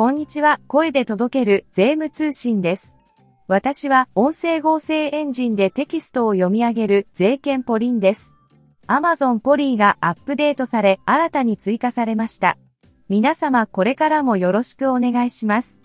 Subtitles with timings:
[0.00, 2.96] こんにちは、声で届ける税務通信です。
[3.48, 8.34] 私は音声合成エンジンでテキストを読み上げる税券ポリンです。
[8.86, 12.56] Amazon ポリーがアップデートされ新たに追加されました。
[13.10, 15.82] 皆様これからもよろしくお願いします。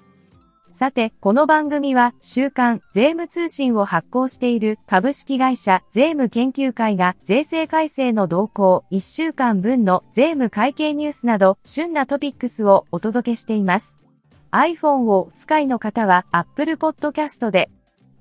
[0.72, 13.95] さて、この番組は週刊税務通信を発行している株式会社税務研究会が税制改正の動向1週間分の税務会計ニュースなど旬なトピックスをお届けしています。
[14.56, 17.70] iPhone をお使いの方は Apple Podcast で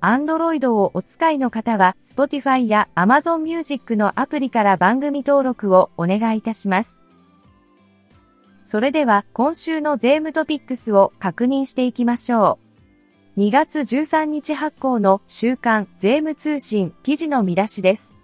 [0.00, 7.00] Android をお使いの方は Spotify や Amazon Music のアプリから番組登録をお願いいたします。
[8.64, 12.58] それでは今週の税務トピックスを確認していきましょ
[13.36, 13.40] う。
[13.40, 18.16] 2月13日発行の週刊税務通信記事の見出しです。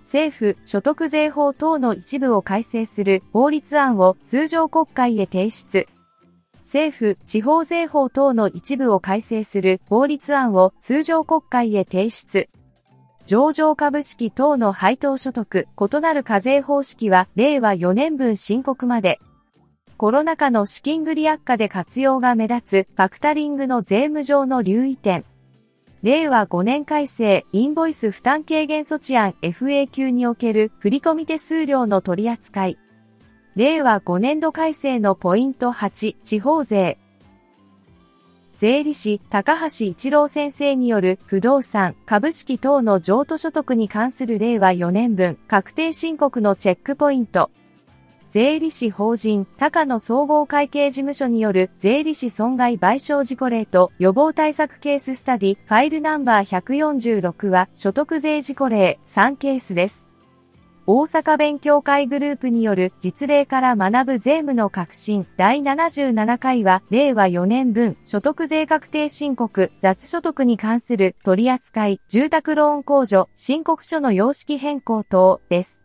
[0.00, 5.86] 政府所得税法等の一部を改正する法律案を通常国会へ提出。
[6.64, 12.48] 政府地方税法等の一部を改正する法律案を通常国会へ提出。
[13.26, 19.20] 上場株式等の配当所得、異なる課税方式は令和4年分申告まで。
[19.98, 25.24] コロナ禍の資金繰り悪化で活用が目立つファクタリングの税務上の留意点。
[26.02, 32.78] 令和5年改正インボイス負担軽減措置案 FAQ における振込手数料の取り扱い。
[33.56, 36.98] 令和5年度改正のポイント8地方税。
[38.56, 47.52] 税理士高橋一郎先生による不動産、株式等の譲渡所得に関する令和4年分確定申告のチェックポイント。
[48.28, 60.13] 税理士法人高野総合会計事務所による税理士損害賠償事故例と予防対策ケーススタディファイルナンバー146は所得税事故例3ケースです。
[60.86, 75.82] 大阪勉強会グループによる実例から学ぶ税務の革新第77回は令和4年分所得税確定申告雑所得に関する取扱い住宅ローン控除申告書の様式変更等です。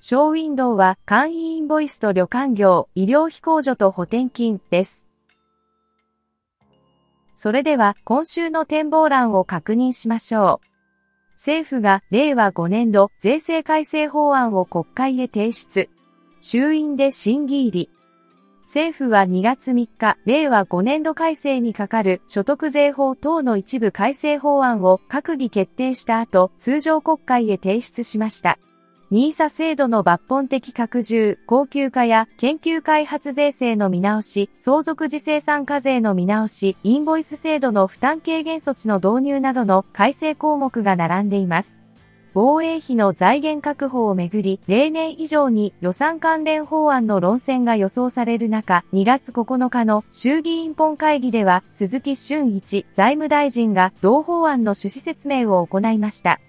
[0.00, 5.06] ショーウィンドウは簡易インボイスと旅館業、医療費控除と補填金です。
[7.32, 10.75] それでは今週の展望欄を確認しましょう。
[11.36, 15.88] 政府が令和5年度税制改正法案を国会へ提出。
[16.40, 17.90] 衆院で審議入り。
[18.62, 28.58] 政府は2月3日、令和5年度改正に係る所得税法等の一部改正法案を閣議決定した後、通常国会へ提出しました。
[29.12, 41.78] ニーサ制度の抜本的拡充、高級化や研究開発税制の見直し、相続時生産課税の見直し、インボイス制度の負担軽減措置の導入などの改正項目が並んでいます。
[42.34, 56.40] 防衛費の財源確保をめぐり、例年以上に予算関連法案の論戦が予想される中、2月9日の衆議院本会議では、鈴木俊一財務大臣が同法案の趣旨説明を行いました。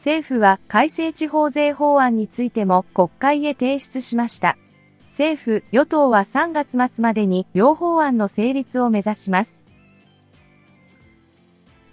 [0.00, 4.56] 政府は改正地方税法案についても国会へ提出しました。
[5.08, 9.62] 政府、与党は3月末までに両法案の成立を目指します。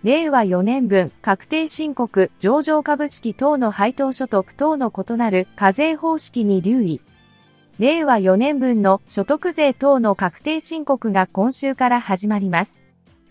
[0.04, 7.02] 令和4年分確定申告上場株式等の配当所得等の異なる課税方式に留意。
[7.78, 12.87] 令和4年分の所得税等の確定申告が今週から始まります。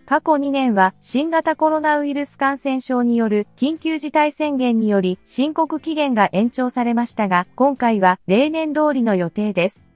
[0.07, 9.89] 過去2年は新型コロナウイルス感染症による緊急事態宣言により申告期限が延長されましたが、今回は例年通りの予定です。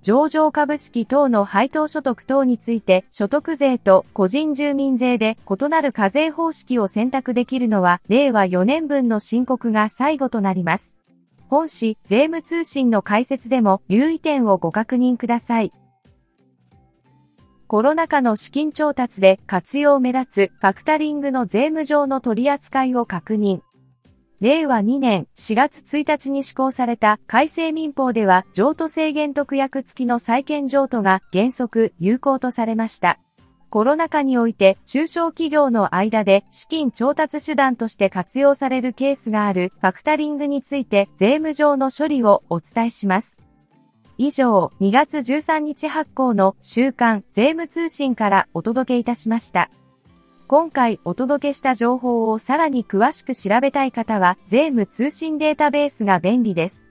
[0.00, 10.96] 上場株式等の配当所得等について所得税と個人住民税で異なる課税方式を選択できるのは令和4年分の申告が最後となります。
[11.48, 15.74] 本誌税務通信の解説でも留意点をご確認ください。
[17.68, 23.60] コロナ禍の資金調達で活用目立つファクタリングの税務上の取り扱いを確認。
[24.40, 33.18] 令和2年4月1日に施行された改正民法では譲渡制限特約付きの債権譲渡が原則有効とされました。
[33.68, 43.37] コロナ禍において中小企業の間で資金調達手段として活用されるケースがあるファクタリングについて税務上の処理をお伝えします。
[44.20, 49.70] 以上、2月13日発行の週刊税務通信からお届けいたしました。
[50.48, 56.88] 今回お届けした情報をさらに詳しく調べたい方は、税務通信データベースが便利です。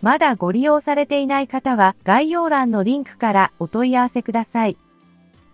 [0.00, 4.78] まだご利用されていない方は、概要欄のリンクからお問い合わせください。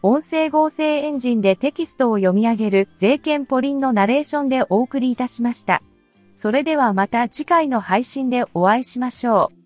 [0.03, 5.83] 音声合成エンジンでテキストを読み上げる税券ポリンのナレーションでお送りいたしました。
[6.35, 9.66] それではまた次回の配信でお会いしましょう。